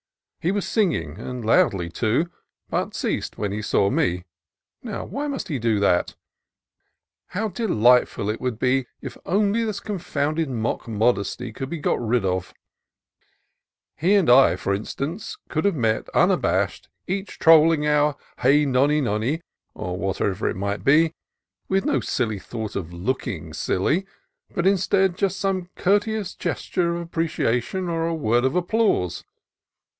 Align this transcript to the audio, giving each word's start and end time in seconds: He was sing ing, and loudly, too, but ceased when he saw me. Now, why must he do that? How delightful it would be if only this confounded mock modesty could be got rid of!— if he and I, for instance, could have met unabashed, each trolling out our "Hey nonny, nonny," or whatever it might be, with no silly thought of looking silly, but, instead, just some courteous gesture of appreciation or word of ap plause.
He 0.39 0.51
was 0.51 0.67
sing 0.67 0.93
ing, 0.93 1.19
and 1.19 1.45
loudly, 1.45 1.87
too, 1.87 2.31
but 2.71 2.95
ceased 2.95 3.37
when 3.37 3.51
he 3.51 3.61
saw 3.61 3.91
me. 3.91 4.23
Now, 4.81 5.05
why 5.05 5.27
must 5.27 5.47
he 5.49 5.59
do 5.59 5.79
that? 5.79 6.15
How 7.27 7.49
delightful 7.49 8.27
it 8.27 8.41
would 8.41 8.57
be 8.57 8.87
if 9.03 9.15
only 9.27 9.63
this 9.63 9.79
confounded 9.79 10.49
mock 10.49 10.87
modesty 10.87 11.53
could 11.53 11.69
be 11.69 11.77
got 11.77 12.01
rid 12.03 12.25
of!— 12.25 12.51
if 13.19 14.01
he 14.01 14.15
and 14.15 14.27
I, 14.31 14.55
for 14.55 14.73
instance, 14.73 15.37
could 15.49 15.63
have 15.65 15.75
met 15.75 16.09
unabashed, 16.09 16.89
each 17.05 17.37
trolling 17.37 17.85
out 17.85 18.15
our 18.15 18.17
"Hey 18.41 18.65
nonny, 18.65 19.01
nonny," 19.01 19.43
or 19.75 19.95
whatever 19.99 20.49
it 20.49 20.55
might 20.55 20.83
be, 20.83 21.13
with 21.69 21.85
no 21.85 21.99
silly 21.99 22.39
thought 22.39 22.75
of 22.75 22.91
looking 22.91 23.53
silly, 23.53 24.07
but, 24.55 24.65
instead, 24.65 25.15
just 25.15 25.37
some 25.39 25.69
courteous 25.75 26.33
gesture 26.33 26.95
of 26.95 27.01
appreciation 27.03 27.87
or 27.87 28.11
word 28.15 28.43
of 28.43 28.57
ap 28.57 28.69
plause. 28.69 29.23